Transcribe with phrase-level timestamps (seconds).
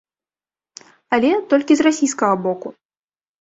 [1.17, 2.67] Але толькі з расійскага боку.